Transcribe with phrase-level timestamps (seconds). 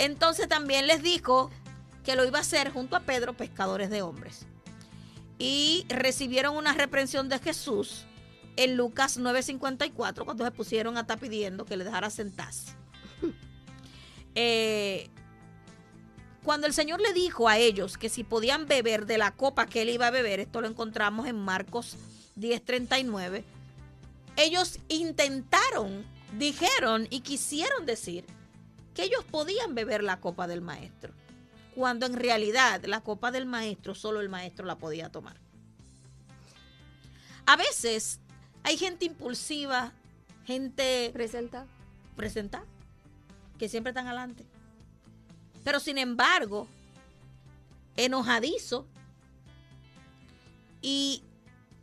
[0.00, 1.50] Entonces también les dijo
[2.04, 4.46] que lo iba a hacer junto a Pedro, pescadores de hombres.
[5.38, 8.06] Y recibieron una reprensión de Jesús
[8.56, 12.74] en Lucas 9:54 cuando se pusieron a estar pidiendo que le dejara sentarse.
[14.36, 15.10] Eh,
[16.44, 19.82] cuando el Señor le dijo a ellos que si podían beber de la copa que
[19.82, 21.96] él iba a beber, esto lo encontramos en Marcos
[22.36, 23.42] 10:39,
[24.36, 26.06] ellos intentaron,
[26.38, 28.24] dijeron y quisieron decir
[28.94, 31.12] que ellos podían beber la copa del maestro,
[31.74, 35.36] cuando en realidad la copa del maestro solo el maestro la podía tomar.
[37.46, 38.20] A veces
[38.62, 39.92] hay gente impulsiva,
[40.44, 41.66] gente presenta,
[42.16, 42.64] presenta,
[43.58, 44.44] que siempre están adelante.
[45.64, 46.66] Pero sin embargo,
[47.96, 48.86] enojadizo
[50.80, 51.22] y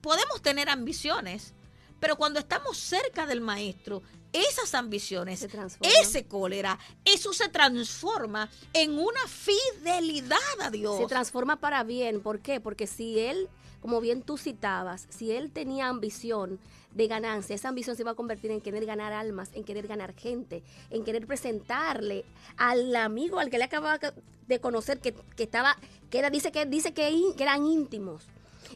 [0.02, 1.54] podemos tener ambiciones,
[2.00, 4.02] pero cuando estamos cerca del maestro,
[4.34, 5.48] esas ambiciones,
[5.82, 10.98] ese cólera, eso se transforma en una fidelidad a Dios.
[10.98, 12.22] Se transforma para bien.
[12.22, 12.60] ¿Por qué?
[12.60, 13.50] Porque si él,
[13.82, 16.60] como bien tú citabas, si él tenía ambición
[16.92, 20.14] de ganancia, esa ambición se va a convertir en querer ganar almas, en querer ganar
[20.16, 22.26] gente, en querer presentarle
[22.58, 24.00] al amigo al que le acababa
[24.48, 25.78] de conocer que, estaba,
[26.10, 28.28] que era, dice que dice que, eran íntimos.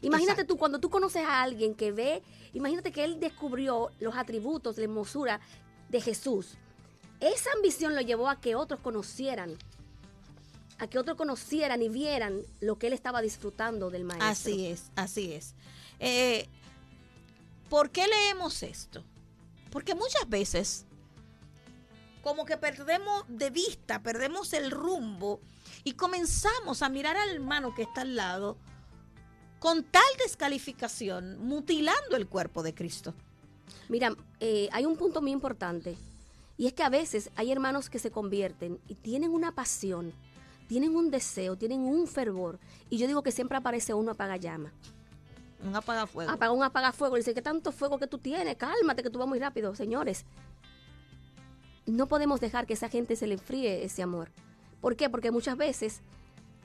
[0.02, 2.22] Imagínate tú, cuando tú conoces a alguien que ve
[2.54, 5.40] Imagínate que él descubrió los atributos, la hermosura
[5.88, 6.54] de Jesús.
[7.20, 9.56] Esa ambición lo llevó a que otros conocieran,
[10.78, 14.28] a que otros conocieran y vieran lo que él estaba disfrutando del maestro.
[14.28, 15.54] Así es, así es.
[15.98, 16.48] Eh,
[17.70, 19.02] ¿Por qué leemos esto?
[19.70, 20.84] Porque muchas veces
[22.22, 25.40] como que perdemos de vista, perdemos el rumbo
[25.84, 28.58] y comenzamos a mirar al hermano que está al lado
[29.62, 33.14] con tal descalificación, mutilando el cuerpo de Cristo.
[33.88, 35.96] Mira, eh, hay un punto muy importante,
[36.58, 40.12] y es que a veces hay hermanos que se convierten y tienen una pasión,
[40.66, 42.58] tienen un deseo, tienen un fervor,
[42.90, 44.72] y yo digo que siempre aparece uno apaga llama.
[45.64, 46.28] Un apagafuego.
[46.28, 47.14] Apaga un apagafuego.
[47.14, 48.56] Dice, ¿qué tanto fuego que tú tienes?
[48.56, 49.76] Cálmate, que tú vas muy rápido.
[49.76, 50.24] Señores,
[51.86, 54.32] no podemos dejar que esa gente se le enfríe ese amor.
[54.80, 55.08] ¿Por qué?
[55.08, 56.00] Porque muchas veces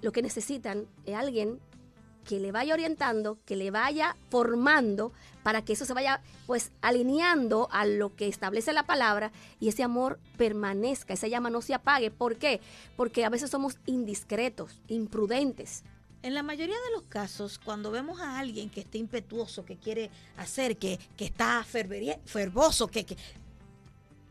[0.02, 1.60] lo que necesitan es alguien
[2.28, 7.70] que le vaya orientando, que le vaya formando para que eso se vaya pues alineando
[7.72, 12.12] a lo que establece la palabra y ese amor permanezca, esa llama no se apague.
[12.12, 12.60] ¿Por qué?
[12.98, 15.84] Porque a veces somos indiscretos, imprudentes.
[16.22, 20.10] En la mayoría de los casos, cuando vemos a alguien que está impetuoso, que quiere
[20.36, 23.16] hacer, que, que está fervoso, que, que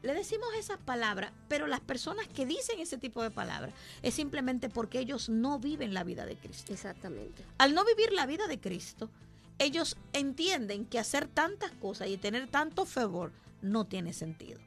[0.07, 4.69] le decimos esas palabras, pero las personas que dicen ese tipo de palabras es simplemente
[4.69, 6.73] porque ellos no viven la vida de Cristo.
[6.73, 7.45] Exactamente.
[7.59, 9.11] Al no vivir la vida de Cristo,
[9.59, 14.61] ellos entienden que hacer tantas cosas y tener tanto fervor no tiene sentido.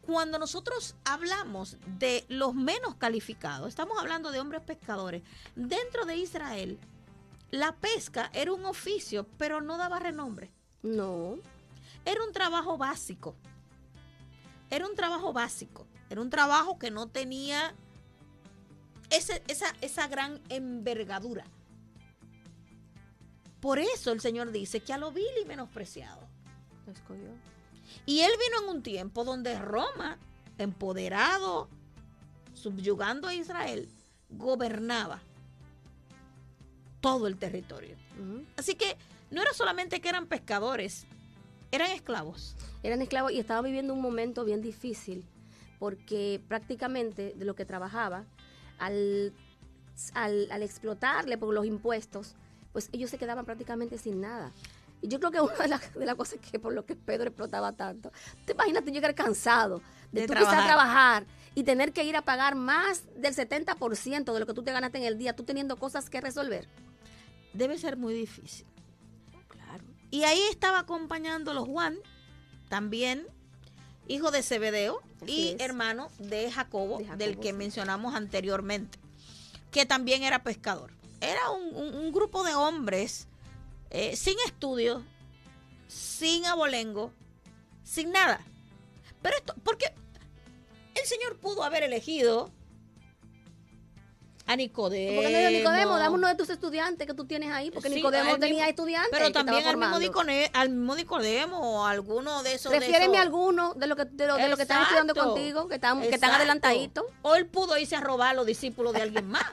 [0.00, 5.22] Cuando nosotros hablamos de los menos calificados, estamos hablando de hombres pescadores.
[5.56, 6.78] Dentro de Israel,
[7.50, 10.50] la pesca era un oficio, pero no daba renombre.
[10.82, 11.38] No.
[12.04, 13.36] Era un trabajo básico
[14.70, 17.74] era un trabajo básico, era un trabajo que no tenía
[19.10, 19.36] esa,
[19.80, 21.44] esa gran envergadura.
[23.60, 26.26] Por eso el Señor dice que a lo vil y menospreciado.
[28.04, 30.18] Y él vino en un tiempo donde Roma,
[30.58, 31.68] empoderado,
[32.54, 33.88] subyugando a Israel,
[34.30, 35.20] gobernaba
[37.00, 37.96] todo el territorio.
[38.56, 38.96] Así que
[39.30, 41.06] no era solamente que eran pescadores,
[41.70, 42.56] eran esclavos.
[42.82, 45.24] Eran esclavos y estaban viviendo un momento bien difícil
[45.78, 48.24] porque prácticamente de lo que trabajaba,
[48.78, 49.32] al,
[50.14, 52.34] al, explotarle por los impuestos,
[52.72, 54.52] pues ellos se quedaban prácticamente sin nada.
[55.02, 57.72] Y yo creo que una de las, de cosas que por lo que Pedro explotaba
[57.72, 58.10] tanto,
[58.44, 60.58] te imaginas llegar cansado de, de trabajar.
[60.58, 64.62] a trabajar y tener que ir a pagar más del 70% de lo que tú
[64.62, 66.68] te ganaste en el día, tú teniendo cosas que resolver.
[67.52, 68.66] Debe ser muy difícil.
[70.10, 71.98] Y ahí estaba acompañándolo Juan,
[72.68, 73.26] también
[74.08, 78.98] hijo de Zebedeo y hermano de Jacobo, del que mencionamos anteriormente,
[79.70, 80.92] que también era pescador.
[81.20, 83.26] Era un, grupo de hombres
[83.90, 85.02] eh, sin estudios,
[85.88, 87.12] sin abolengo,
[87.82, 88.40] sin nada.
[89.22, 89.92] Pero esto, porque
[90.94, 92.50] el Señor pudo haber elegido
[94.46, 95.22] a Nicodemo.
[95.22, 98.68] Porque no Nicodemo, dame uno de tus estudiantes que tú tienes ahí, porque Nicodemo tenía
[98.68, 99.10] estudiantes.
[99.10, 102.72] Pero también al mismo, Nicodemo, al mismo Nicodemo alguno de esos.
[102.72, 106.14] Refiéreme a alguno de lo que, de lo, que están estudiando contigo, que están, que
[106.14, 107.04] están adelantaditos.
[107.22, 109.44] O él pudo irse a robar a los discípulos de alguien más.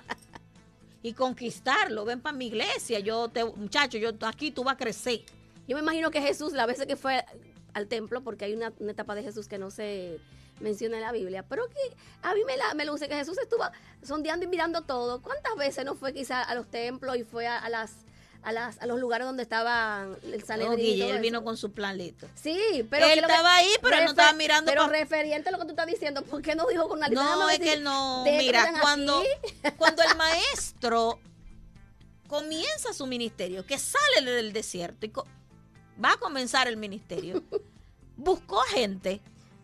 [1.01, 2.05] y conquistarlo.
[2.05, 5.21] Ven para mi iglesia, yo te, muchacho, yo aquí tú vas a crecer.
[5.67, 7.25] Yo me imagino que Jesús, la vez que fue
[7.73, 10.19] al templo, porque hay una, una etapa de Jesús que no se
[10.59, 11.43] menciona en la Biblia.
[11.47, 13.63] Pero que a mí me, la, me luce que Jesús estuvo
[14.01, 15.21] sondeando y mirando todo.
[15.21, 17.91] ¿Cuántas veces no fue quizá a los templos y fue a, las
[18.43, 21.01] a, las, a los lugares donde estaban el Sanedrín.
[21.01, 22.27] él vino con su planito.
[22.35, 23.05] Sí, pero...
[23.07, 24.71] Él estaba ahí, pero no estaba mirando...
[24.71, 27.49] Pero referente a lo que tú estás diciendo, ¿por qué no dijo con la No,
[27.49, 28.23] es que él no...
[28.25, 29.23] Mira, cuando,
[29.77, 31.19] cuando el maestro
[32.27, 35.11] comienza su ministerio, que sale del desierto y
[36.03, 37.43] va a comenzar el ministerio,
[38.17, 39.21] buscó gente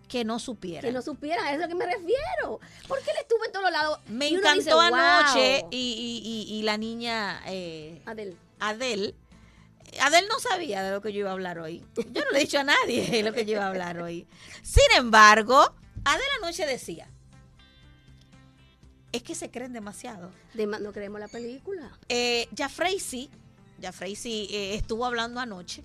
[0.10, 0.82] que no supiera.
[0.82, 2.60] Que no supiera, es a lo que me refiero.
[2.88, 4.00] Porque él estuvo en todos lados.
[4.08, 8.38] Me encantó anoche y, la niña eh, Adel.
[8.60, 9.16] Adel.
[10.02, 11.86] Adel no sabía de lo que yo iba a hablar hoy.
[11.96, 14.28] Yo no le he dicho a nadie de lo que yo iba a hablar hoy.
[14.62, 15.74] Sin embargo,
[16.04, 17.08] Adel anoche decía,
[19.12, 20.32] es que se creen demasiado.
[20.54, 21.98] no creemos la película.
[22.10, 23.30] Eh, ya Freisy,
[23.80, 25.84] ya Freisy eh, estuvo hablando anoche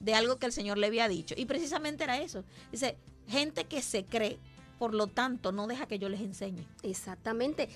[0.00, 1.34] de algo que el Señor le había dicho.
[1.36, 2.44] Y precisamente era eso.
[2.72, 2.96] Dice,
[3.30, 4.38] gente que se cree,
[4.78, 6.66] por lo tanto, no deja que yo les enseñe.
[6.82, 7.68] Exactamente.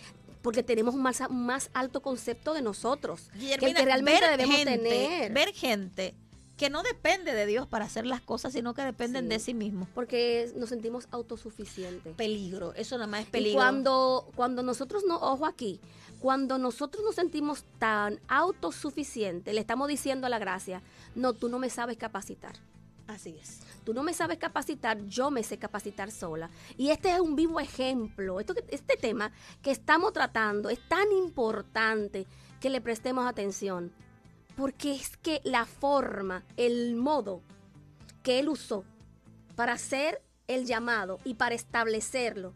[0.43, 3.31] Porque tenemos un más, más alto concepto de nosotros.
[3.39, 5.33] que, realmente debemos tener.
[5.33, 6.15] Ver gente
[6.57, 9.89] que no depende de Dios para hacer las cosas, sino que dependen de sí mismos.
[9.95, 12.15] Porque nos sentimos autosuficientes.
[12.15, 13.59] Peligro, eso nada más es peligro.
[13.59, 15.81] cuando, cuando nosotros no, ojo aquí,
[16.21, 20.83] cuando nosotros nos sentimos tan autosuficientes, le estamos diciendo a la gracia,
[21.15, 22.55] no, tú no me sabes capacitar.
[23.07, 23.61] Así es.
[23.85, 26.49] Tú no me sabes capacitar, yo me sé capacitar sola.
[26.79, 28.41] Y este es un vivo ejemplo.
[28.41, 29.31] Esto, este tema
[29.63, 32.27] que estamos tratando es tan importante
[32.61, 33.93] que le prestemos atención
[34.57, 37.43] porque es que la forma, el modo
[38.23, 38.85] que él usó
[39.57, 42.55] para hacer el llamado y para establecerlo,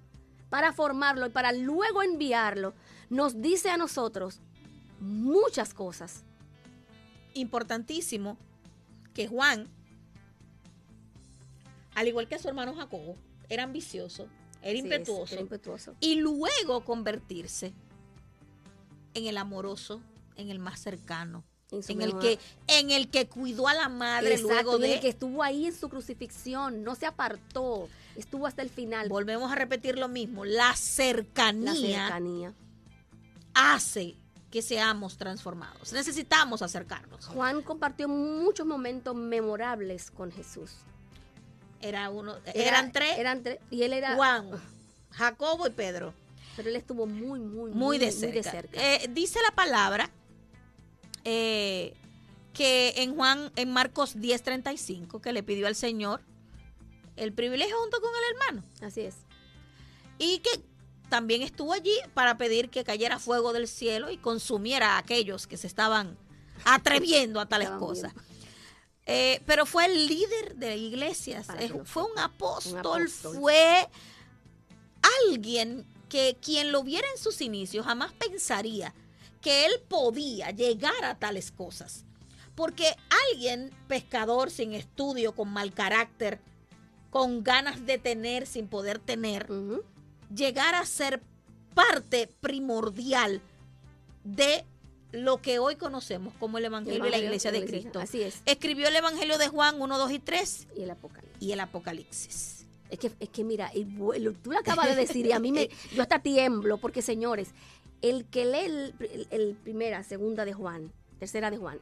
[0.48, 2.74] para formarlo y para luego enviarlo,
[3.10, 4.40] nos dice a nosotros
[5.00, 6.24] muchas cosas.
[7.34, 8.38] Importantísimo
[9.14, 9.68] que Juan,
[11.98, 13.16] al igual que su hermano Jacobo,
[13.48, 14.28] era ambicioso,
[14.62, 17.72] era, impetuoso, era impetuoso, y luego convertirse
[19.14, 20.00] en el amoroso,
[20.36, 21.42] en el más cercano,
[21.72, 25.42] en, el que en el que cuidó a la madre luego de el que estuvo
[25.42, 29.08] ahí en su crucifixión, no se apartó, estuvo hasta el final.
[29.08, 32.54] Volvemos a repetir lo mismo, la cercanía,
[33.54, 34.14] hace
[34.52, 35.92] que seamos transformados.
[35.92, 37.26] Necesitamos acercarnos.
[37.26, 40.76] Juan compartió muchos momentos memorables con Jesús.
[41.80, 43.18] Era uno, eran tres.
[43.18, 44.50] Eran tres y él era Juan,
[45.10, 46.12] Jacobo y Pedro.
[46.56, 48.52] Pero él estuvo muy, muy, muy, de cerca.
[48.72, 50.10] Eh, dice la palabra
[51.24, 51.94] eh,
[52.52, 56.20] que en Juan, en Marcos 10:35, que le pidió al Señor
[57.16, 58.68] el privilegio junto con el hermano.
[58.80, 59.16] Así es.
[60.18, 60.50] Y que
[61.08, 65.56] también estuvo allí para pedir que cayera fuego del cielo y consumiera a aquellos que
[65.56, 66.16] se estaban
[66.64, 68.12] atreviendo a tales cosas.
[69.10, 71.46] Eh, pero fue el líder de iglesias,
[71.84, 73.88] fue un apóstol, fue
[75.24, 78.94] alguien que quien lo viera en sus inicios jamás pensaría
[79.40, 82.04] que él podía llegar a tales cosas.
[82.54, 82.94] Porque
[83.30, 86.38] alguien, pescador sin estudio, con mal carácter,
[87.08, 89.48] con ganas de tener sin poder tener,
[90.34, 91.22] llegar a ser
[91.72, 93.40] parte primordial
[94.22, 94.66] de
[95.12, 98.00] lo que hoy conocemos como el Evangelio, de la Iglesia de Cristo.
[98.00, 98.42] Así es.
[98.44, 100.68] Escribió el Evangelio de Juan 1, 2 y 3.
[100.76, 101.42] Y el Apocalipsis.
[101.42, 102.66] Y el Apocalipsis.
[102.90, 103.70] Es que, es que mira,
[104.42, 107.50] tú lo acabas de decir y a mí me, yo hasta tiemblo porque señores,
[108.00, 108.94] el que lee
[109.30, 111.80] el, primera, segunda de Juan, tercera de Juan,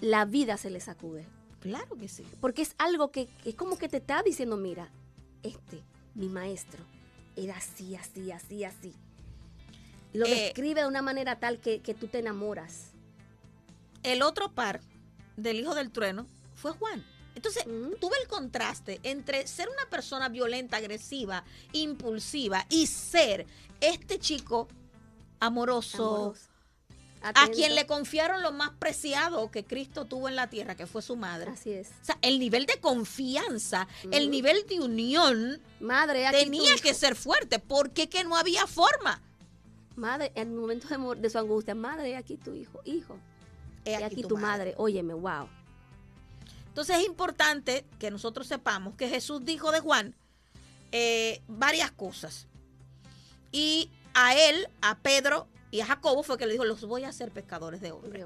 [0.00, 1.26] la vida se le sacude.
[1.60, 2.24] Claro que sí.
[2.40, 4.90] Porque es algo que es como que te está diciendo, mira,
[5.42, 5.82] este,
[6.14, 6.84] mi maestro,
[7.36, 8.94] era así, así, así, así.
[10.12, 12.92] Lo eh, describe de una manera tal que, que tú te enamoras.
[14.02, 14.80] El otro par
[15.36, 17.04] del hijo del trueno fue Juan.
[17.34, 17.64] Entonces,
[18.00, 23.46] tuve el contraste entre ser una persona violenta, agresiva, impulsiva y ser
[23.80, 24.68] este chico
[25.40, 26.34] amoroso,
[27.22, 31.02] a quien le confiaron lo más preciado que Cristo tuvo en la tierra, que fue
[31.02, 31.50] su madre.
[31.50, 31.88] Así es.
[32.02, 37.58] O sea, el nivel de confianza, el nivel de unión madre, tenía que ser fuerte,
[37.58, 39.22] porque que no había forma.
[39.96, 43.18] Madre, en el momento de, su angustia, madre, aquí tu hijo, hijo.
[43.84, 44.74] He aquí, tu, madre.
[44.76, 45.48] Óyeme, wow.
[46.68, 50.14] Entonces es importante que nosotros sepamos que Jesús dijo de Juan
[50.92, 52.46] eh, varias cosas.
[53.50, 57.08] Y a él, a Pedro y a Jacobo fue que le dijo, los voy a
[57.08, 58.24] hacer pescadores de hombres.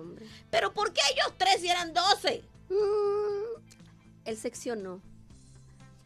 [0.51, 2.45] Pero ¿por qué ellos tres y eran doce?
[2.69, 3.61] Mm,
[4.25, 5.01] él seccionó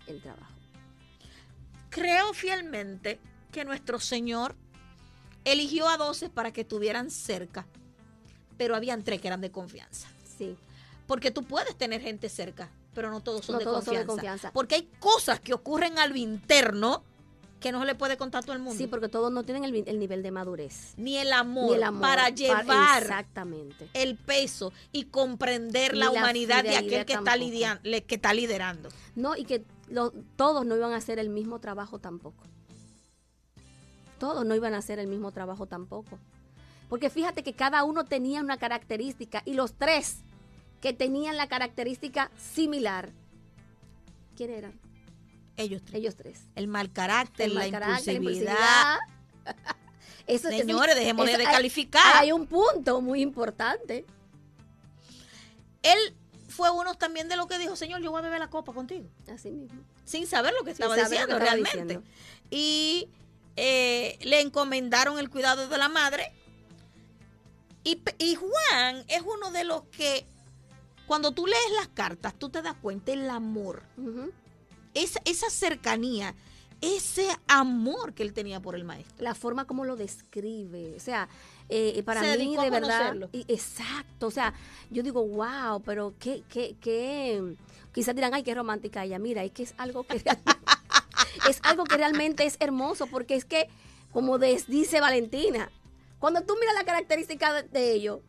[0.06, 0.52] el trabajo.
[1.90, 3.18] Creo fielmente
[3.50, 4.54] que nuestro Señor
[5.44, 7.66] eligió a doce para que estuvieran cerca,
[8.56, 10.08] pero habían tres que eran de confianza.
[10.38, 10.56] Sí.
[11.06, 14.00] Porque tú puedes tener gente cerca, pero no todos son, de, confianza.
[14.00, 14.52] de confianza.
[14.52, 17.04] Porque hay cosas que ocurren a lo interno
[17.60, 18.78] que no se le puede contar a todo el mundo.
[18.78, 20.94] Sí, porque todos no tienen el, nivel de madurez.
[20.96, 23.88] Ni el amor, para llevar exactamente.
[23.92, 27.36] el peso y comprender la, humanidad de aquel que está,
[28.06, 28.88] que está liderando.
[29.14, 29.64] No, y que
[30.36, 32.44] todos no iban a hacer el mismo trabajo tampoco.
[34.20, 36.18] Todos no iban a hacer el mismo trabajo tampoco.
[36.90, 40.18] Porque fíjate que cada uno tenía una característica y los tres
[40.82, 43.12] que tenían la característica similar,
[44.36, 44.78] ¿quién eran?
[45.56, 45.94] Ellos tres.
[45.94, 46.40] Ellos tres.
[46.54, 48.98] El mal carácter, la, impulsividad.
[50.38, 52.16] Señores, dejemos de calificar.
[52.16, 54.04] Hay un punto muy importante.
[55.82, 55.98] Él
[56.46, 59.08] fue uno también de lo que dijo, Señor, yo voy a beber la copa contigo.
[59.32, 59.80] Así mismo.
[60.04, 62.00] Sin saber lo que estaba diciendo realmente.
[62.50, 63.08] Y
[63.62, 66.32] eh, le encomendaron el cuidado de la madre.
[67.84, 68.00] Y,
[68.34, 70.26] Juan es uno de los que,
[71.06, 73.82] cuando tú lees las cartas, tú te das cuenta el amor
[74.94, 76.34] esa, cercanía,
[76.80, 79.22] ese amor que él tenía por el maestro.
[79.22, 81.28] La forma como lo describe, o sea,
[81.68, 84.54] eh, eh, para mí de verdad, exacto, o sea,
[84.90, 87.56] yo digo, wow, pero qué, qué, qué,
[87.92, 90.22] quizás dirán, ay, qué romántica ella, mira, es que es algo que
[91.48, 93.68] es algo que realmente es hermoso, porque es que,
[94.12, 95.70] como dice Valentina,
[96.18, 98.20] cuando tú miras la característica de, de ellos,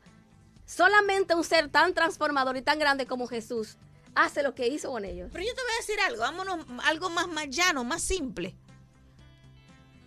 [0.65, 3.77] solamente un ser tan transformador y tan grande como Jesús
[4.15, 5.29] hace lo que hizo con ellos.
[5.31, 8.55] Pero yo te voy a decir algo, vámonos algo más, más llano, más simple.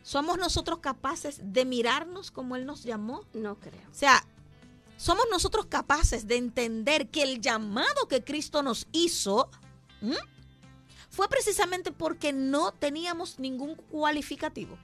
[0.03, 3.25] ¿Somos nosotros capaces de mirarnos como Él nos llamó?
[3.33, 3.81] No creo.
[3.91, 4.25] O sea,
[4.97, 9.51] somos nosotros capaces de entender que el llamado que Cristo nos hizo
[11.15, 14.77] fue precisamente porque no teníamos ningún cualificativo.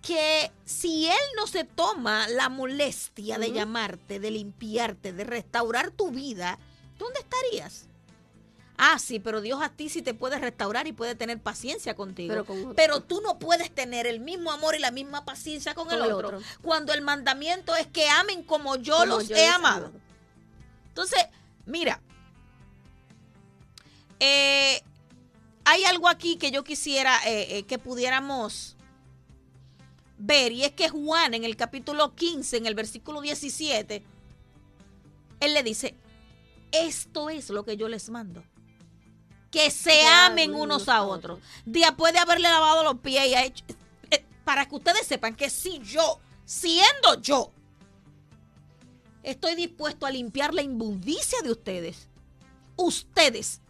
[0.00, 6.10] Que si Él no se toma la molestia de llamarte, de limpiarte, de restaurar tu
[6.10, 6.58] vida,
[6.98, 7.88] ¿dónde estarías?
[8.78, 12.44] Ah, sí, pero Dios a ti sí te puede restaurar y puede tener paciencia contigo.
[12.74, 16.40] Pero, tú no puedes tener el mismo amor y la misma paciencia con, el, otro,
[16.62, 19.92] Cuando el mandamiento es que amen como yo los he amado.
[20.88, 21.26] Entonces,
[21.64, 22.00] mira,
[24.20, 24.82] eh,
[25.64, 28.76] hay algo aquí que yo quisiera eh, eh, que pudiéramos
[30.18, 34.02] ver y es que Juan en el capítulo 15, en el versículo 17,
[35.40, 35.94] él le dice,
[36.72, 38.42] esto es lo que yo les mando.
[39.50, 41.40] Que se amen unos a otros.
[41.64, 43.64] Después de haberle lavado los pies y ha hecho,
[44.44, 47.50] para que ustedes sepan que si yo, siendo yo,
[49.22, 52.08] estoy dispuesto a limpiar la inmundicia de ustedes,
[52.76, 53.60] ustedes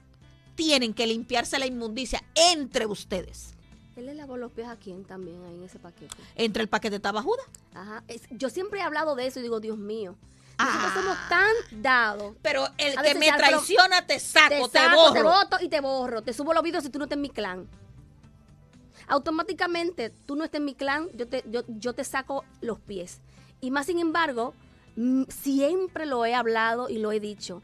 [0.56, 3.54] tienen que limpiarse la inmundicia entre ustedes.
[3.94, 6.14] Él le lavó los pies a quién también ahí en ese paquete.
[6.34, 7.46] Entre el paquete estaba Judas.
[7.75, 8.02] Ajá.
[8.30, 10.16] yo siempre he hablado de eso y digo, Dios mío.
[10.58, 11.26] Nosotros somos ah.
[11.28, 12.34] tan dados.
[12.42, 15.12] Pero el que me traiciona te saco, te, borro.
[15.12, 16.22] Te voto y te borro.
[16.22, 17.68] Te subo los videos si tú no estás en mi clan.
[19.08, 23.20] Automáticamente, tú no estás en mi clan, yo te, yo, yo te saco los pies.
[23.60, 24.54] Y más sin embargo,
[24.96, 27.62] mm, siempre lo he hablado y lo he dicho.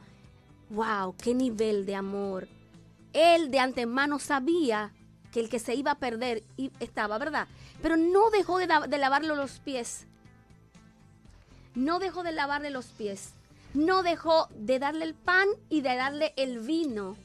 [0.71, 2.49] Wow, qué nivel de amor.
[3.13, 4.93] Él de antemano sabía
[5.33, 6.45] que el que se iba a perder
[6.81, 7.49] estaba, ¿verdad?
[7.81, 10.07] Pero no dejó de, de lavarle los pies
[11.75, 13.35] no dejó de lavarle los pies,
[13.75, 17.17] no dejó de darle el pan y de darle el vino.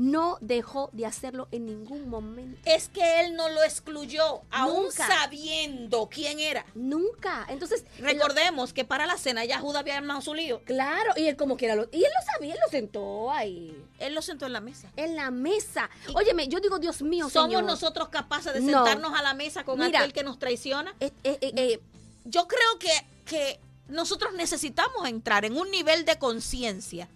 [0.00, 2.58] No dejó de hacerlo en ningún momento.
[2.64, 6.64] Es que él no lo excluyó, aún sabiendo quién era.
[6.74, 7.44] Nunca.
[7.50, 7.84] Entonces.
[7.98, 10.62] Recordemos que para la cena ya Judas había armado su lío.
[10.64, 11.86] Claro, y él como que era lo.
[11.92, 13.76] Y él lo sabía, él lo sentó ahí.
[13.98, 14.90] Él lo sentó en la mesa.
[14.96, 15.90] En la mesa.
[16.14, 17.28] Óyeme, yo digo, Dios mío.
[17.28, 20.94] ¿Somos nosotros capaces de sentarnos a la mesa con aquel que nos traiciona?
[21.00, 21.80] Eh, eh, eh,
[22.24, 22.92] yo creo que,
[23.26, 27.06] que nosotros necesitamos entrar en un nivel de conciencia.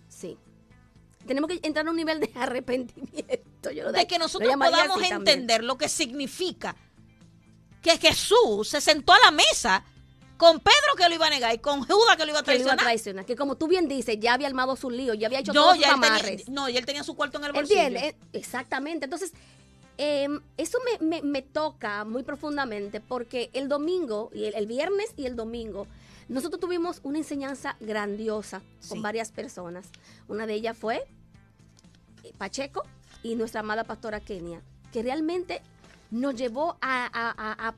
[1.26, 3.70] Tenemos que entrar en un nivel de arrepentimiento.
[3.70, 6.76] de, que nosotros podamos entender lo que significa
[7.82, 9.84] que Jesús se sentó a la mesa
[10.36, 13.24] con Pedro que lo iba a negar y con Judas que lo iba a traicionar.
[13.24, 15.86] Que como tú bien dices, ya había armado su lío, ya había hecho todos sus
[15.86, 16.48] amarres.
[16.48, 17.80] no, y él tenía su cuarto en el bolsillo.
[17.80, 19.04] Entiende, exactamente.
[19.04, 19.32] Entonces,
[19.96, 25.86] em, eso me, toca muy profundamente porque el domingo, y el viernes y el domingo,
[26.28, 29.86] nosotros tuvimos una enseñanza grandiosa con varias personas.
[30.28, 31.06] Una de ellas fue
[32.22, 32.84] eh, Pacheco
[33.22, 34.62] y nuestra amada pastora Kenia,
[34.92, 35.62] que realmente
[36.10, 37.74] nos llevó a,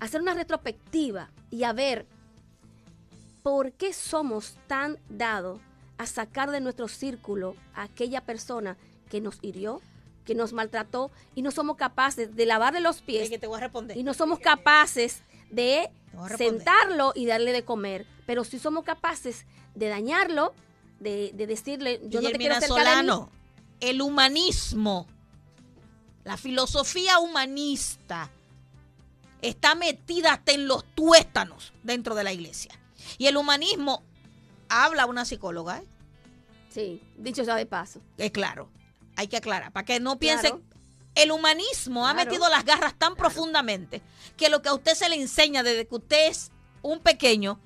[0.00, 2.06] hacer una retrospectiva y a ver
[3.42, 5.60] por qué somos tan dados
[5.98, 8.76] a sacar de nuestro círculo a aquella persona
[9.08, 9.80] que nos hirió,
[10.24, 13.30] que nos maltrató y no somos capaces de lavarle los pies.
[13.30, 13.96] Que te voy a responder.
[13.96, 15.88] Y no somos capaces de
[16.36, 18.06] sentarlo y darle de comer.
[18.26, 20.52] Pero si somos capaces de dañarlo,
[21.00, 23.30] de, decirle, yo no te quiero Solano,
[23.80, 25.06] el humanismo,
[26.24, 28.30] la filosofía humanista
[29.42, 32.72] está metida hasta en los tuéstanos dentro de la iglesia.
[33.18, 34.02] Y el humanismo
[34.68, 35.86] habla una psicóloga, ¿eh?
[36.68, 38.00] Sí, dicho sea de paso.
[38.18, 38.70] Es claro,
[39.16, 40.62] hay que aclarar, para que no piensen...
[41.14, 44.02] El humanismo ha metido las garras tan profundamente
[44.36, 47.58] que lo que a usted se le enseña desde que usted es un pequeño,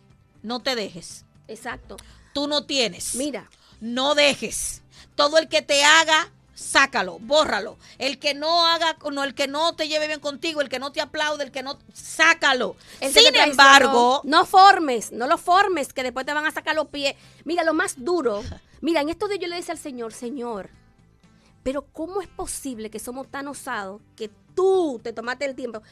[0.44, 1.26] no te dejes.
[1.48, 1.96] Exacto.
[2.40, 3.16] Tú no tienes.
[3.16, 3.50] Mira.
[3.82, 4.80] No dejes.
[5.14, 7.76] Todo el que te haga, sácalo, bórralo.
[7.98, 10.90] El que no haga, no, el que no te lleve bien contigo, el que no
[10.90, 12.76] te aplaude, el que no, sácalo.
[13.12, 17.14] Sin embargo, no formes, no lo formes, que después te van a sacar los pies.
[17.44, 18.42] Mira, lo más duro.
[18.80, 20.70] Mira, en esto de yo le decía al Señor, Señor,
[21.62, 25.82] pero ¿cómo es posible que somos tan osados que tú te tomaste el tiempo?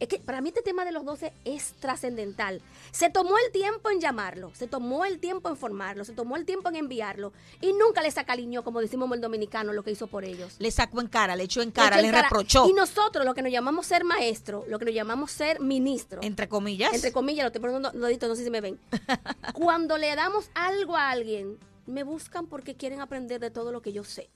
[0.00, 2.62] Es que para mí este tema de los 12 es trascendental.
[2.92, 6.44] Se tomó el tiempo en llamarlo, se tomó el tiempo en formarlo, se tomó el
[6.44, 10.24] tiempo en enviarlo y nunca le sacaliñó, como decimos el dominicano, lo que hizo por
[10.24, 10.54] ellos.
[10.60, 12.68] Le sacó en cara, le echó en cara, le, reprochó.
[12.68, 16.20] Y nosotros, lo que nos llamamos ser maestro, lo que nos llamamos ser ministro.
[16.22, 16.94] Entre comillas.
[16.94, 18.78] Entre comillas, lo estoy poniendo, lo no sé si me ven.
[19.52, 23.92] Cuando le damos algo a alguien, me buscan porque quieren aprender de todo lo que
[23.92, 24.30] yo sé.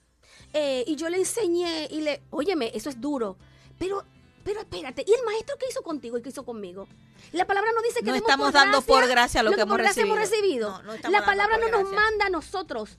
[0.52, 3.36] Eh, y yo le enseñé y le, óyeme, eso es duro,
[3.78, 4.04] pero,
[4.44, 6.88] pero espérate, ¿y el maestro qué hizo contigo y qué hizo conmigo?
[7.32, 10.82] La palabra no dice que no estamos dando por gracia lo, que, hemos recibido.
[11.10, 12.98] la palabra no nos manda a nosotros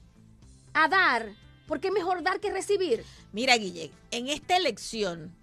[0.73, 1.33] a dar,
[1.67, 3.05] porque es mejor dar que recibir.
[3.31, 5.35] Mira, Guille, en esta elección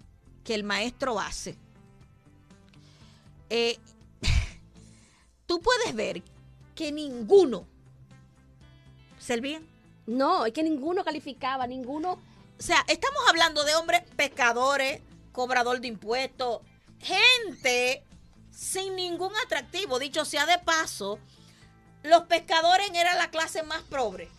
[0.43, 1.55] que el maestro hace,
[3.49, 3.77] eh,
[5.45, 6.23] tú puedes ver
[6.75, 7.67] que ninguno
[9.19, 9.61] servía.
[10.07, 12.13] No, es que ninguno calificaba, ninguno.
[12.13, 16.61] O sea, estamos hablando de hombres pescadores, cobrador de impuestos,
[16.99, 18.03] gente
[18.51, 19.99] sin ningún atractivo.
[19.99, 21.19] Dicho sea de paso,
[22.03, 24.29] los pescadores eran la clase más pobre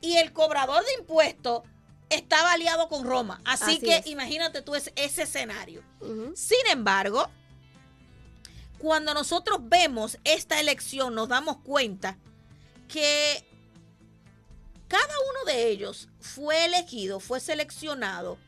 [0.00, 1.62] y el cobrador de impuestos
[2.10, 3.40] estaba aliado con Roma.
[3.44, 5.82] Así, que imagínate tú ese, escenario.
[6.34, 7.30] Sin embargo,
[8.78, 12.18] cuando nosotros vemos esta elección, nos damos cuenta
[12.88, 13.48] que
[14.88, 18.38] cada uno de ellos fue elegido, fue seleccionado,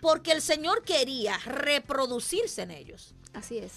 [0.00, 3.14] porque el Señor quería reproducirse en ellos.
[3.32, 3.72] Así es.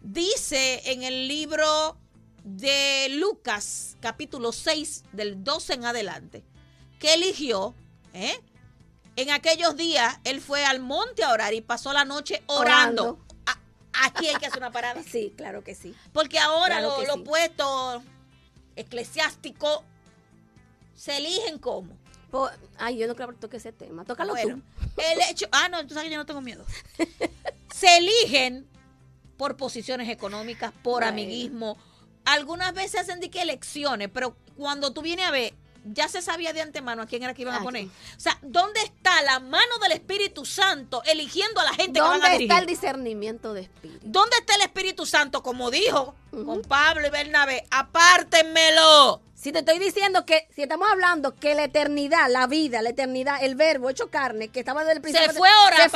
[0.00, 1.96] Dice en el libro
[2.42, 6.44] de Lucas, capítulo 6, del 12 en adelante,
[6.98, 7.74] que eligió,
[8.12, 8.38] ¿eh?
[9.16, 13.18] en aquellos días, él fue al monte a orar y pasó la noche orando.
[14.02, 15.02] aquí hay que hacer una parada.
[15.10, 15.94] Sí, claro que sí.
[16.12, 18.02] Porque ahora los puestos
[18.76, 19.80] eclesiásticos
[20.94, 21.58] se eligen
[22.78, 24.04] ay, yo no creo que toque ese tema.
[24.04, 24.60] Tócalo bueno,
[24.96, 26.64] El hecho, ah, no, tú sabes que yo no tengo miedo.
[27.74, 28.66] se eligen
[29.36, 31.76] por posiciones económicas, por amiguismo.
[32.24, 36.52] Algunas veces hacen de que elecciones, pero cuando tú vienes a ver, ya se sabía
[36.52, 37.86] de antemano a quién era que iban a poner.
[37.86, 42.22] O sea, ¿dónde está la mano del Espíritu Santo eligiendo a la gente que van
[42.22, 42.30] a dirigir?
[42.30, 44.00] ¿Dónde está el discernimiento de espíritu?
[44.02, 45.42] ¿Dónde está el Espíritu Santo?
[45.42, 49.20] Como dijo con Pablo y Bernabé, apártenmelo.
[49.34, 53.42] Si te estoy diciendo que, si estamos hablando que la eternidad, la vida, la eternidad,
[53.42, 55.32] el verbo hecho carne, que estaba desde el principio.
[55.32, 55.90] Se fue orar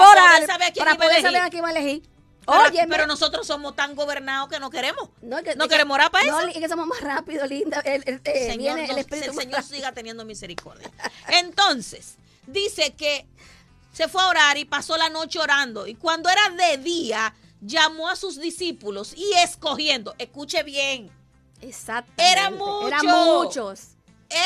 [0.47, 2.03] saber a quién para poder saber a quién iba a elegir.
[2.49, 5.11] Pero, pero, nosotros somos tan gobernados que no queremos.
[5.21, 6.41] No, queremos orar para eso.
[6.41, 7.81] No, y que somos más rápidos, linda.
[7.81, 10.91] El, el, eh, Señor, el, el Señor siga teniendo misericordia.
[11.29, 12.15] Entonces,
[12.47, 13.27] dice que
[13.93, 15.87] se fue a orar y pasó la noche orando.
[15.87, 21.11] Y cuando era de día, llamó a sus discípulos y escogiendo, escuche bien.
[21.61, 22.33] Exactamente.
[22.33, 22.87] Eran muchos.
[22.87, 23.81] Eran muchos.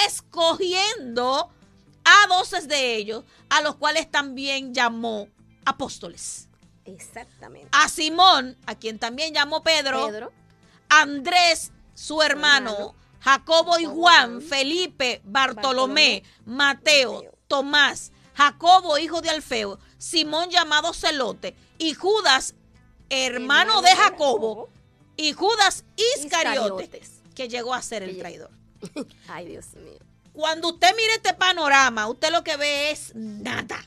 [0.07, 1.53] Escogiendo
[2.05, 5.29] a doce de ellos, a los cuales también llamó
[5.65, 6.49] apóstoles.
[6.85, 7.69] Exactamente.
[7.73, 10.07] A Simón, a quien también llamó Pedro.
[10.07, 10.33] Pedro.
[10.89, 12.95] Andrés, su hermano.
[13.23, 21.95] Jacobo y Juan, Felipe, Bartolomé, Mateo, Tomás, Jacobo, hijo de Alfeo, Simón llamado Celote y
[21.95, 22.55] Judas,
[23.11, 24.69] hermano, de Jacobo,
[25.17, 25.85] y Judas
[26.17, 28.51] Iscariotes, que llegó a ser el traidor.
[29.29, 30.01] Ay, Dios mío.
[30.33, 33.85] Cuando usted mire este panorama, usted lo que ve es nada.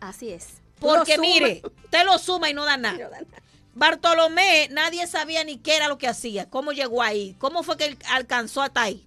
[0.00, 0.63] Así es.
[0.84, 3.10] Porque mire, usted lo suma y no da nada.
[3.74, 7.98] Bartolomé, nadie sabía ni qué era lo que hacía, cómo llegó ahí, cómo fue que
[8.10, 9.06] alcanzó hasta ahí.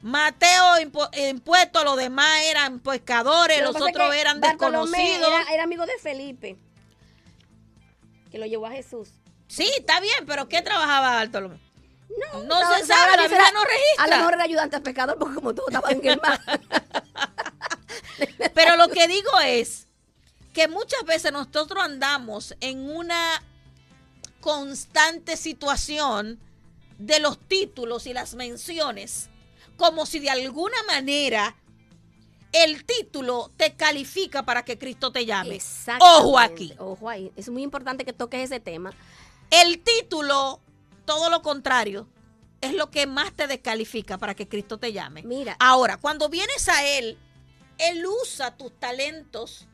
[0.00, 5.28] Mateo, impuesto, los demás eran pescadores, los otros eran desconocidos.
[5.52, 6.56] Era, amigo de Felipe,
[8.30, 9.10] que lo llevó a Jesús.
[9.48, 11.58] Sí, está bien, pero ¿qué trabajaba Bartolomé?
[12.32, 14.04] No, no, se sabe, la Biblia no registra.
[14.04, 16.40] A lo mejor era ayudante al pescador, porque como todos estaban en el mar.
[18.54, 19.87] pero lo que digo es
[20.58, 23.44] que muchas veces nosotros andamos en una
[24.40, 26.40] constante situación
[26.98, 29.30] de los títulos y las menciones
[29.76, 31.54] como si de alguna manera
[32.50, 35.60] el título te califica para que Cristo te llame.
[36.00, 36.74] Ojo aquí.
[36.78, 37.30] Ojo ahí.
[37.36, 38.92] Es muy importante que toques ese tema.
[39.52, 40.60] El título,
[41.04, 42.08] todo lo contrario,
[42.60, 45.22] es lo que más te descalifica para que Cristo te llame.
[45.22, 45.56] Mira.
[45.60, 47.16] Ahora, cuando vienes a Él,
[47.78, 49.68] Él usa tus talentos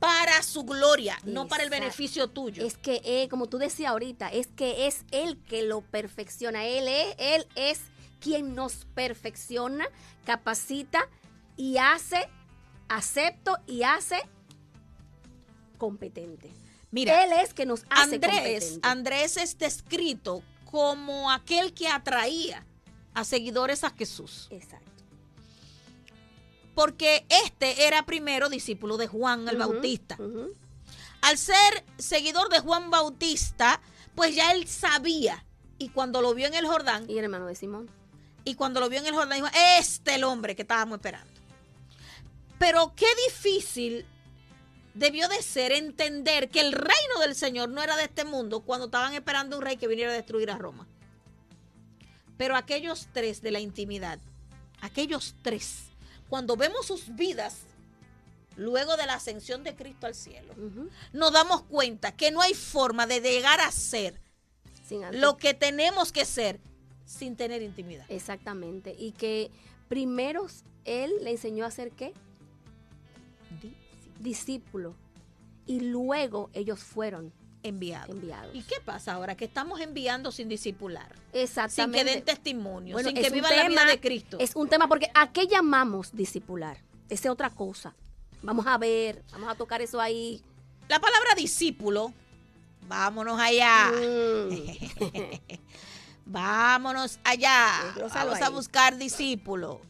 [0.00, 2.66] para su gloria, no para el beneficio tuyo.
[2.66, 6.64] Es que, eh, como tú decías ahorita, es que es Él que lo perfecciona.
[6.64, 7.80] Él es, él es
[8.18, 9.86] quien nos perfecciona,
[10.24, 11.06] capacita
[11.56, 12.28] y hace,
[12.88, 14.16] acepto y hace
[15.76, 16.50] competente.
[16.90, 22.66] Mira, Él es que nos hace Andrés, Andrés es descrito como aquel que atraía
[23.12, 24.48] a seguidores a Jesús.
[24.50, 24.89] Exacto.
[26.80, 30.16] Porque este era primero discípulo de Juan el Bautista.
[31.20, 33.82] Al ser seguidor de Juan Bautista,
[34.14, 35.44] pues ya él sabía.
[35.76, 37.04] Y cuando lo vio en el Jordán.
[37.06, 37.90] Y el hermano de Simón.
[38.44, 41.30] Y cuando lo vio en el Jordán, dijo: Este es el hombre que estábamos esperando.
[42.58, 44.06] Pero qué difícil
[44.94, 48.86] debió de ser entender que el reino del Señor no era de este mundo cuando
[48.86, 50.88] estaban esperando un rey que viniera a destruir a Roma.
[52.38, 54.18] Pero aquellos tres de la intimidad,
[54.80, 55.89] aquellos tres,
[56.30, 57.58] cuando vemos sus vidas
[58.56, 60.54] luego de la ascensión de Cristo al cielo,
[61.12, 64.18] nos damos cuenta que no hay forma de llegar a ser
[65.12, 66.60] lo que tenemos que ser
[67.04, 68.06] sin tener intimidad.
[68.08, 68.94] Exactamente.
[68.96, 69.50] Y que
[69.88, 70.46] primero
[70.84, 72.14] Él le enseñó a hacer qué?
[74.20, 74.94] discípulo.
[75.66, 78.10] Y luego ellos fueron enviados.
[78.10, 78.54] enviados.
[78.54, 79.36] ¿Y qué pasa ahora?
[79.36, 81.14] Que estamos enviando sin discipular.
[81.32, 81.98] Exactamente.
[81.98, 84.38] Sin que den testimonio, sin que vivan la vida de Cristo.
[84.40, 86.78] Es un tema porque ¿a qué llamamos discipular?
[87.08, 87.94] Esa es otra cosa.
[88.42, 90.42] Vamos a ver, vamos a tocar eso ahí.
[90.88, 92.12] La palabra discípulo,
[92.88, 93.92] vámonos allá.
[93.92, 94.50] Mm.
[96.26, 97.94] vámonos allá.
[98.14, 99.80] Vamos a buscar discípulo.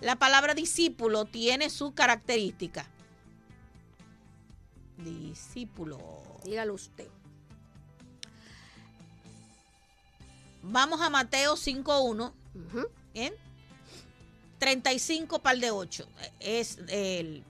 [0.00, 2.86] La palabra discípulo tiene su característica.
[4.98, 5.98] Discípulo.
[6.44, 7.08] Dígalo usted.
[10.62, 12.32] Vamos a Mateo 5.1.
[13.12, 13.34] ¿Bien?
[14.58, 16.08] 35 par de 8.
[16.40, 17.44] Es el,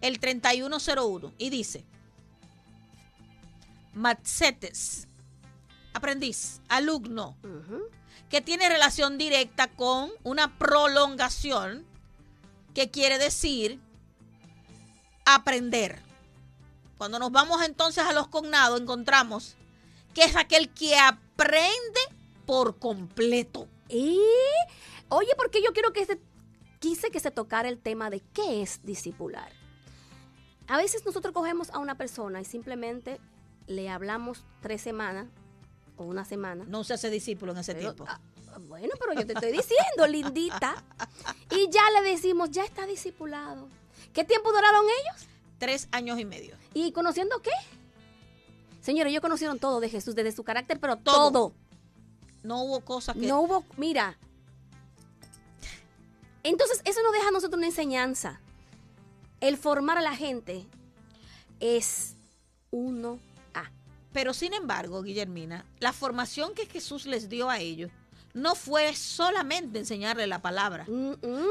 [0.00, 1.32] el 3101.
[1.38, 1.84] Y dice:
[3.94, 5.08] Matsetes,
[5.94, 7.36] aprendiz, alumno,
[8.28, 11.84] que tiene relación directa con una prolongación,
[12.74, 13.80] que quiere decir
[15.24, 16.07] aprender.
[16.98, 19.56] Cuando nos vamos entonces a los cognados, encontramos
[20.14, 22.00] que es aquel que aprende
[22.44, 23.68] por completo.
[23.88, 24.20] Y,
[25.08, 26.20] oye, porque yo quiero que se,
[26.80, 29.52] quise que se tocara el tema de qué es discipular.
[30.66, 33.20] A veces nosotros cogemos a una persona y simplemente
[33.68, 35.26] le hablamos tres semanas
[35.96, 36.64] o una semana.
[36.66, 38.04] No se hace discípulo en ese tiempo.
[38.08, 38.20] Ah,
[38.66, 40.84] bueno, pero yo te estoy diciendo, lindita.
[41.50, 43.68] Y ya le decimos, ya está discipulado.
[44.12, 45.26] ¿Qué tiempo duraron ellos?
[45.58, 46.56] Tres años y medio.
[46.74, 47.50] ¿Y conociendo qué?
[48.80, 51.52] Señores, ellos conocieron todo de Jesús, desde su carácter, pero todo.
[52.42, 53.26] No hubo cosas que...
[53.26, 54.16] No hubo, mira.
[56.42, 58.40] Entonces, eso nos deja a nosotros una enseñanza.
[59.40, 60.66] El formar a la gente
[61.60, 62.14] es
[62.70, 63.18] uno
[64.12, 67.90] pero sin embargo, Guillermina, la formación que Jesús les dio a ellos
[68.34, 70.86] no fue solamente enseñarle la palabra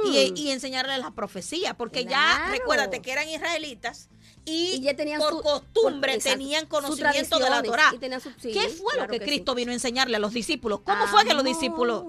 [0.06, 4.10] y, enseñarle la profecía, porque ya recuérdate que eran israelitas
[4.46, 4.88] y,
[5.18, 7.94] por costumbre tenían conocimiento de la Torah.
[8.42, 10.82] ¿Qué fue lo que, Cristo vino a enseñarle a los discípulos?
[10.82, 12.06] ¿Cómo fue que los discípulos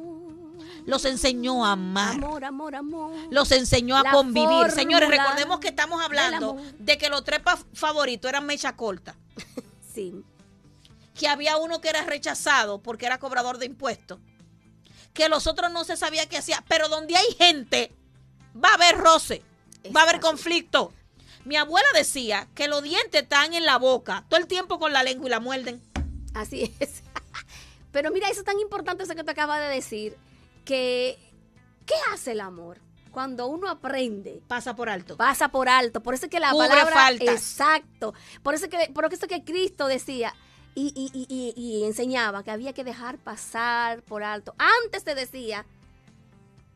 [0.87, 2.15] los enseñó a amar?
[2.15, 3.13] Amor, amor, amor.
[3.31, 4.71] Los enseñó a convivir.
[4.71, 7.41] Señores, recordemos que estamos hablando de que los tres
[7.73, 9.17] favoritos eran mecha corta.
[9.95, 10.25] sí
[11.19, 14.21] que había uno que era rechazado porque era cobrador de impuestos,
[15.13, 17.93] que los otros no se sabía qué hacía, pero donde hay gente
[18.55, 19.43] va a haber roce,
[19.95, 20.93] va a haber conflicto.
[21.45, 25.03] Mi abuela decía que los dientes están en la boca, todo el tiempo con la
[25.03, 25.83] lengua y la muerden.
[26.35, 27.03] Así es.
[27.93, 30.17] Pero mira, eso es tan importante eso que te acaba de decir,
[30.65, 31.19] que
[31.89, 32.79] ¿qué hace el amor?
[33.11, 34.43] Cuando uno aprende.
[34.47, 35.17] Pasa por alto.
[35.17, 36.03] Pasa por alto.
[36.03, 36.95] Por eso es que la Cubre palabra.
[36.95, 37.29] Faltas.
[37.35, 38.15] Exacto.
[38.43, 40.35] Por eso que, por eso que Cristo decía,
[40.75, 44.55] y, enseñaba que había que dejar pasar por alto.
[44.85, 45.67] Antes te decía,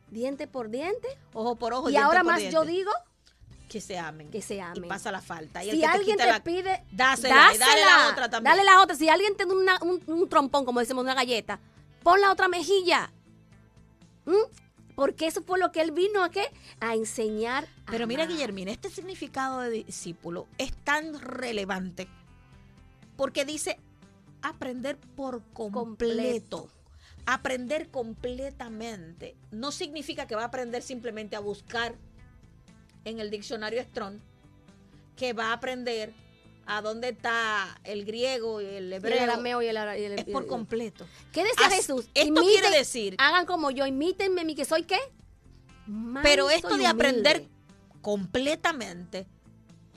[0.09, 1.89] diente por diente, ojo por ojo.
[1.89, 2.91] Y ahora más yo digo
[3.73, 4.29] que se amen.
[4.29, 4.85] Que se amen.
[4.85, 5.63] Y pasa la falta.
[5.63, 8.55] Y si alguien te, pide, dásela, dale la otra también.
[8.55, 8.95] Dale la otra.
[8.95, 11.59] Si alguien te da un, trompón, como decimos, una galleta,
[12.03, 13.11] pon la otra mejilla.
[14.25, 14.93] ¿Mm?
[14.93, 16.45] Porque eso fue lo que él vino a qué?
[16.81, 17.67] A enseñar.
[17.87, 22.07] Pero mira, Guillermina, este significado de discípulo es tan relevante
[23.15, 23.79] porque dice
[24.41, 26.69] aprender por completo.
[27.25, 31.95] aprender completamente no significa que va a aprender simplemente a buscar
[33.05, 34.19] en el diccionario Strong,
[35.15, 36.13] que va a aprender
[36.65, 39.13] a dónde está el griego y el hebreo.
[39.13, 41.05] el arameo y el, Es por completo.
[41.31, 42.07] ¿Qué decía Jesús?
[42.13, 43.15] Esto quiere decir.
[43.19, 44.99] Hagan como yo, imítenme mi que soy qué.
[46.21, 47.47] pero esto de aprender
[48.01, 49.27] completamente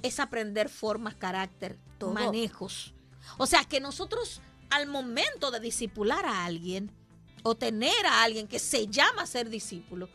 [0.03, 2.95] es aprender formas, carácter, manejos.
[3.39, 6.91] O sea que nosotros al momento de discipular a alguien
[7.43, 10.09] o tener a alguien que se llama ser discípulo,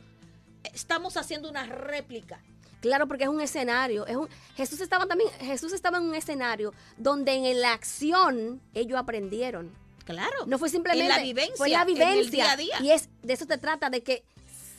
[0.73, 2.41] estamos haciendo una réplica.
[2.81, 4.05] Claro, porque es un escenario.
[4.07, 8.99] Es un, Jesús estaba también, Jesús estaba en un escenario donde en la acción ellos
[8.99, 9.71] aprendieron.
[10.03, 10.45] Claro.
[10.47, 12.31] No fue simplemente la vivencia, fue la vivencia.
[12.31, 12.81] día a día.
[12.81, 14.23] Y es de eso se trata de que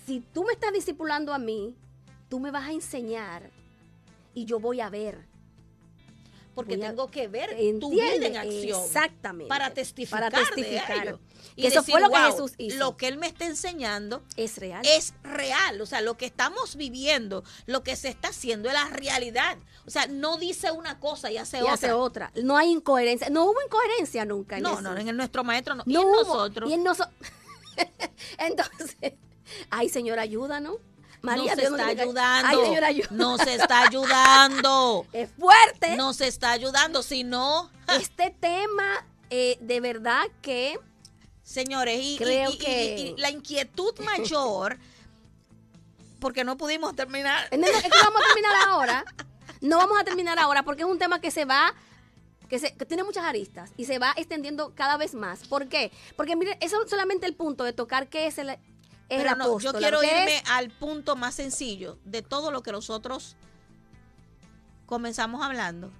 [0.04, 1.76] si tú me estás discipulando a mí,
[2.28, 3.50] tú me vas a enseñar
[4.34, 5.31] y yo voy a ver
[6.54, 8.80] porque tengo que ver tu vida en acción.
[8.82, 9.48] Exactamente.
[9.48, 11.18] Para testificar, para testificar.
[11.56, 12.76] Y eso fue lo que Jesús hizo.
[12.78, 14.84] Lo que Él me está enseñando es real.
[14.86, 15.80] Es real.
[15.80, 19.58] O sea, lo que estamos viviendo, lo que se está haciendo es la realidad.
[19.86, 21.72] O sea, no dice una cosa y hace otra.
[21.72, 22.32] hace otra.
[22.42, 23.28] No hay incoherencia.
[23.30, 24.56] No hubo incoherencia nunca.
[24.56, 25.84] En no, no, en nuestro maestro no.
[25.86, 26.16] no y en hubo.
[26.22, 26.70] nosotros.
[26.70, 27.14] Y en nosotros.
[28.38, 29.14] Entonces,
[29.70, 30.76] ay, Señor, ayúdanos.
[31.22, 33.11] María, nos está ayudando.
[33.11, 35.06] Nos está ayudando.
[35.12, 35.96] Es fuerte.
[35.96, 37.02] Nos está ayudando.
[37.02, 37.70] Si no.
[37.88, 40.78] Este tema, eh, de verdad que.
[41.42, 43.14] Señores, y, creo que...
[43.18, 44.78] la inquietud mayor,
[46.20, 47.48] porque no pudimos terminar.
[47.56, 49.04] No, es que vamos a terminar ahora.
[49.61, 51.74] No vamos a terminar ahora porque es un tema que se va
[52.48, 55.46] que, se, que, tiene muchas aristas y se va extendiendo cada vez más.
[55.46, 55.90] ¿Por qué?
[56.16, 58.58] Porque mire, eso es solamente el punto de tocar qué es el,
[59.10, 63.36] yo quiero irme al punto más sencillo de todo lo que nosotros
[64.86, 65.90] comenzamos hablando.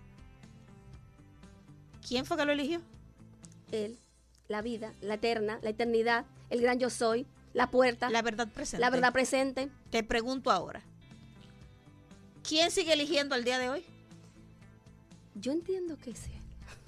[2.07, 2.81] ¿Quién fue que lo eligió?
[3.71, 3.99] Él,
[4.49, 8.11] la vida, la eterna, la eternidad, el gran yo soy, la puerta.
[8.11, 8.81] La verdad presente.
[8.81, 9.71] La verdad presente.
[9.91, 10.83] Te pregunto ahora.
[12.47, 13.85] ¿Quién sigue eligiendo al día de hoy?
[15.35, 16.43] Yo entiendo que es él.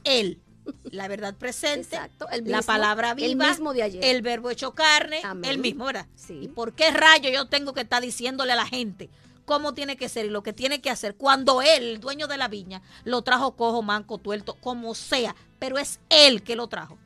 [0.04, 0.42] Él
[0.90, 1.98] la verdad presente,
[2.44, 4.04] la palabra viva, el mismo de ayer.
[4.04, 6.06] el verbo hecho carne, el mismo, ¿verdad?
[6.28, 9.10] ¿Y por qué rayo yo tengo que estar diciéndole a la gente
[9.44, 12.38] cómo tiene que ser y lo que tiene que hacer cuando él, el dueño de
[12.38, 16.98] la viña, lo trajo cojo, manco, tuerto, como sea, pero es él que lo trajo?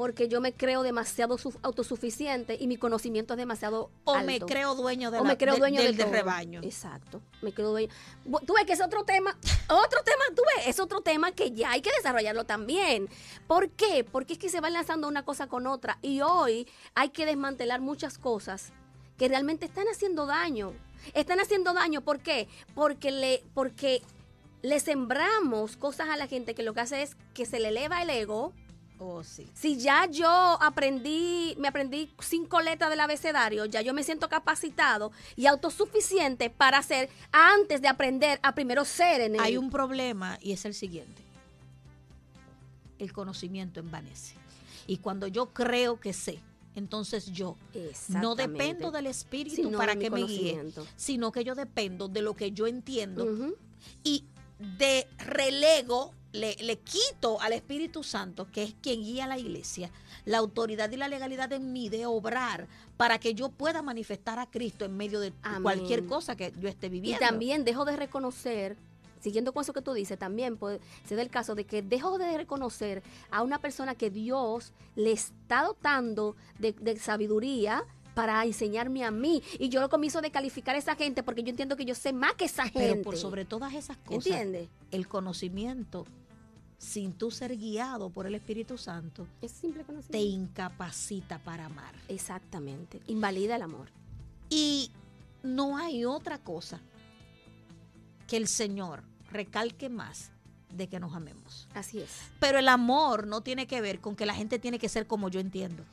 [0.00, 5.10] Porque yo me creo demasiado autosuficiente y mi conocimiento es demasiado o me creo dueño,
[5.10, 6.62] de me creo dueño del, rebaño.
[6.62, 7.92] Exacto, me creo dueño.
[8.46, 9.36] Tú ves que es otro tema,
[9.68, 13.10] otro tema, tú ves, es otro tema que ya hay que desarrollarlo también.
[13.46, 14.02] ¿Por qué?
[14.02, 17.82] Porque es que se va lanzando una cosa con otra y hoy hay que desmantelar
[17.82, 18.72] muchas cosas
[19.18, 20.72] que realmente están haciendo daño.
[21.12, 22.48] Están haciendo daño, ¿por qué?
[22.74, 24.00] Porque le porque
[24.62, 28.00] le sembramos cosas a la gente que lo que hace es que se le eleva
[28.00, 28.54] el ego,
[29.02, 29.46] Oh, sí.
[29.54, 35.10] Si ya yo aprendí, me aprendí cinco letras del abecedario, ya yo me siento capacitado
[35.36, 39.40] y autosuficiente para hacer, antes de aprender a primero ser en él.
[39.40, 41.22] Hay un problema y es el siguiente.
[42.98, 44.34] El conocimiento envanece.
[44.86, 46.38] Y cuando yo creo que sé,
[46.74, 47.56] entonces yo
[48.08, 52.52] no dependo del espíritu para que me guíe, sino que yo dependo de lo que
[52.52, 53.26] yo entiendo
[54.04, 54.26] y
[54.58, 59.90] de relego le, quito al Espíritu Santo, que es quien guía a la iglesia,
[60.24, 64.46] la autoridad y la legalidad en mí de obrar para que yo pueda manifestar a
[64.46, 67.24] Cristo en medio de cualquier cosa que yo esté viviendo.
[67.24, 68.76] Y también dejo de reconocer,
[69.20, 72.36] siguiendo con eso que tú dices, también puede ser el caso de que dejo de
[72.36, 79.10] reconocer a una persona que Dios le está dotando de, de sabiduría, para enseñarme a
[79.10, 79.42] mí.
[79.58, 82.12] Y yo lo comienzo de calificar a esa gente porque yo entiendo que yo sé
[82.12, 82.90] más que esa gente.
[82.90, 84.68] Pero por sobre todas esas cosas, ¿entiendes?
[84.90, 86.06] El conocimiento,
[86.80, 91.94] sin tú ser guiado por el Espíritu Santo, es simple te incapacita para amar.
[92.08, 93.02] Exactamente.
[93.06, 93.88] Invalida el amor.
[94.48, 94.90] Y
[95.42, 96.80] no hay otra cosa
[98.26, 100.30] que el Señor recalque más
[100.74, 101.68] de que nos amemos.
[101.74, 102.10] Así es.
[102.40, 105.28] Pero el amor no tiene que ver con que la gente tiene que ser como
[105.28, 105.84] yo entiendo.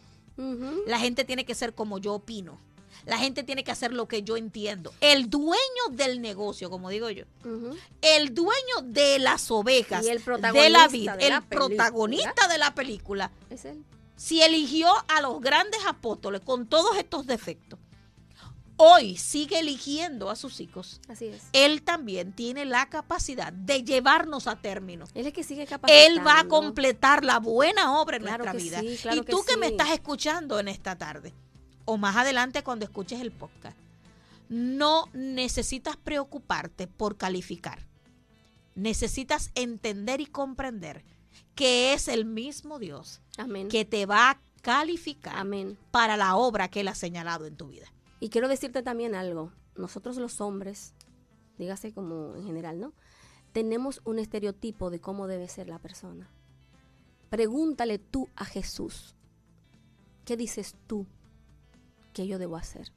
[0.85, 2.59] La gente tiene que ser como yo opino.
[3.05, 4.93] La gente tiene que hacer lo que yo entiendo.
[5.01, 5.57] El dueño
[5.91, 7.25] del negocio, como digo yo,
[8.01, 13.65] el dueño de las ovejas, el de la vida, el protagonista de la película, es
[13.65, 13.83] él.
[14.15, 17.79] Si eligió a los grandes apóstoles con todos estos defectos,
[18.77, 21.43] hoy sigue eligiendo a sus hijos, Así es.
[21.53, 25.05] él también tiene la capacidad de llevarnos a término.
[25.13, 26.19] Él es que sigue capacitando.
[26.19, 28.81] Él va a completar la buena obra en nuestra vida.
[28.83, 31.33] y tú que, me estás escuchando en esta tarde,
[31.87, 33.77] o más adelante cuando escuches el podcast,
[34.49, 37.79] no necesitas preocuparte por calificar.
[38.75, 41.05] Necesitas entender y comprender
[41.55, 43.69] que es el mismo Dios Amén.
[43.69, 45.77] que te va a calificar Amén.
[45.89, 47.87] para la obra que Él ha señalado en tu vida.
[48.19, 49.53] Y quiero decirte también algo.
[49.77, 50.93] Nosotros los hombres,
[51.57, 52.91] dígase como en general, ¿no?
[53.53, 56.29] Tenemos un estereotipo de cómo debe ser la persona.
[57.29, 59.15] Pregúntale tú a Jesús,
[60.25, 61.07] ¿qué dices tú
[62.17, 62.91] que yo debo hacer?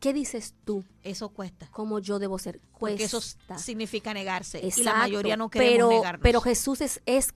[0.00, 0.82] ¿Qué dices tú?
[1.02, 1.68] Eso cuesta.
[1.72, 2.60] ¿Cómo yo debo ser?
[2.78, 3.58] Porque eso Cuesta.
[3.58, 4.58] significa negarse.
[4.58, 6.22] Exacto, y la mayoría no queremos pero, negarnos.
[6.22, 7.34] Pero Jesús es, es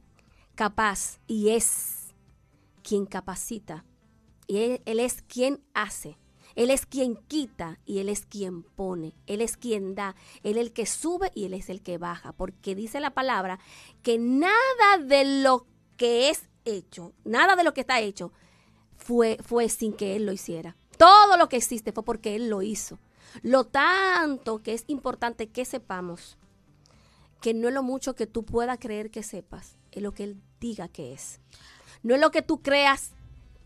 [0.54, 2.14] capaz y es
[2.82, 3.84] quien capacita.
[4.46, 6.16] Y él, él es quien hace.
[6.54, 9.14] Él es quien quita y Él es quien pone.
[9.26, 10.16] Él es quien da.
[10.42, 12.32] Él es el que sube y Él es el que baja.
[12.32, 13.60] Porque dice la palabra
[14.02, 18.32] que nada de lo que es hecho, nada de lo que está hecho,
[18.96, 20.76] fue, fue sin que Él lo hiciera.
[21.00, 22.98] Todo lo que existe fue porque Él lo hizo.
[23.40, 26.36] Lo tanto que es importante que sepamos
[27.40, 30.42] que no es lo mucho que tú puedas creer que sepas, es lo que Él
[30.60, 31.40] diga que es.
[32.02, 33.12] No es lo que tú creas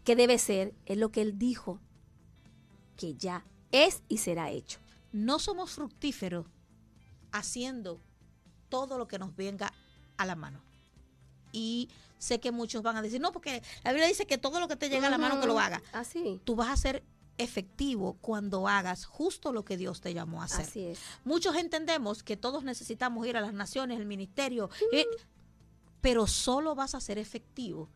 [0.04, 1.80] que debe ser, es lo que Él dijo
[2.96, 4.78] que ya es y será hecho.
[5.10, 6.46] no somos fructíferos
[7.32, 8.00] haciendo
[8.68, 9.72] todo lo que nos venga
[10.18, 10.62] a la mano.
[11.50, 14.68] Y sé que muchos van a decir, no, porque la Biblia dice que todo lo
[14.68, 15.82] que te llega a la mano que lo haga.
[15.92, 16.40] Así.
[16.44, 17.02] Tú vas a ser
[17.38, 20.66] efectivo cuando hagas justo lo que Dios te llamó a hacer.
[20.66, 21.00] Así es.
[21.24, 25.06] Muchos entendemos que todos necesitamos ir a las naciones, el ministerio, eh,
[26.00, 27.88] pero solo vas a ser efectivo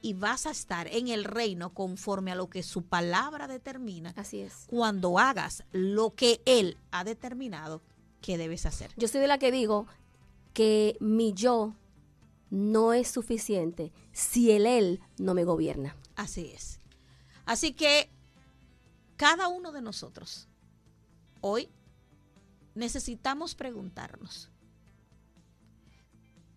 [0.00, 4.40] y vas a estar en el reino conforme a lo que su palabra determina Así
[4.40, 4.64] es.
[4.66, 7.82] cuando hagas lo que Él ha determinado
[8.20, 8.90] que debes hacer.
[8.96, 9.86] Yo soy de la que digo
[10.52, 11.74] que mi yo
[12.50, 15.96] no es suficiente si el él no me gobierna.
[16.14, 16.80] Así es.
[17.44, 18.10] Así que
[19.16, 20.48] cada uno de nosotros
[21.40, 21.68] hoy
[22.74, 24.50] necesitamos preguntarnos,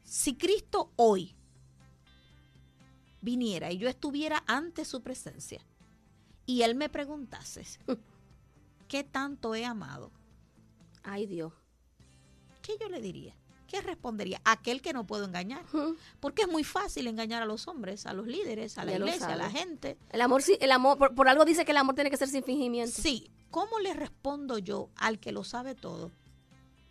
[0.04, 1.36] si Cristo hoy
[3.22, 5.62] viniera y yo estuviera ante su presencia
[6.46, 7.66] y Él me preguntase,
[8.88, 10.12] ¿qué tanto he amado?
[11.04, 11.54] Ay Dios.
[12.62, 13.36] ¿Qué yo le diría?
[13.68, 14.42] ¿Qué respondería?
[14.46, 15.64] Aquel que no puedo engañar.
[16.20, 19.28] Porque es muy fácil engañar a los hombres, a los líderes, a la Ya iglesia,
[19.28, 19.98] a la gente.
[20.12, 22.30] El amor, sí- el amor, por, por algo dice que el amor tiene que ser
[22.30, 23.02] sin fingimiento.
[23.02, 26.12] Sí, ¿cómo le respondo yo al que lo sabe todo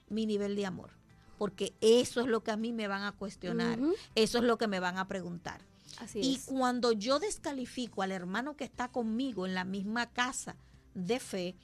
[0.09, 0.91] mi nivel de amor?
[1.39, 3.79] Porque eso es lo que a mí me van a cuestionar,
[4.15, 5.61] eso es lo que me van a preguntar.
[5.99, 6.45] Así Y es.
[6.47, 10.57] cuando yo descalifico al hermano que está conmigo en la misma casa
[10.95, 11.55] de fe,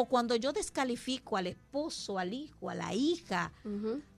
[0.00, 3.52] o cuando yo descalifico al esposo, al hijo, a la hija.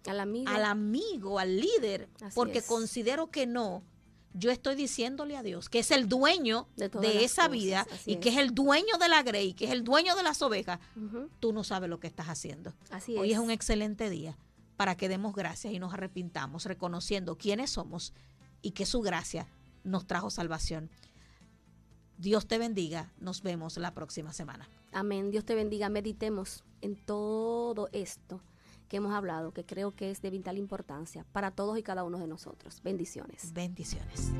[0.06, 0.50] Al amigo.
[0.50, 2.66] al amigo, al líder, Así porque es.
[2.66, 3.82] considero que no,
[4.34, 6.86] yo estoy diciéndole a Dios que es el dueño De
[7.24, 8.36] esa cosas, vida así y que es.
[8.38, 10.80] el dueño de la grey, que es el dueño de las ovejas,
[11.38, 12.72] tú no sabes lo que estás haciendo.
[12.90, 13.34] Así Hoy es.
[13.38, 14.36] es un excelente día
[14.76, 18.12] para que demos gracias y nos arrepintamos, reconociendo quiénes somos
[18.62, 19.46] y que su gracia
[19.84, 20.90] nos trajo salvación.
[22.18, 23.12] Dios te bendiga.
[23.18, 24.68] Nos vemos la próxima semana.
[24.92, 25.30] Amén.
[25.30, 25.88] Dios te bendiga.
[25.88, 28.40] Meditemos en todo esto
[28.88, 32.18] que hemos hablado, que creo que es de vital importancia para todos y cada uno
[32.18, 32.82] de nosotros.
[32.82, 33.52] Bendiciones.
[33.54, 34.32] Bendiciones.